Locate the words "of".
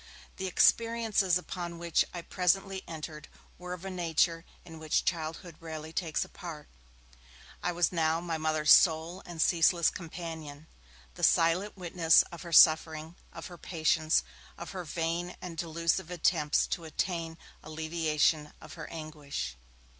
3.73-3.85, 12.31-12.41, 13.31-13.45, 14.57-14.71, 18.59-18.73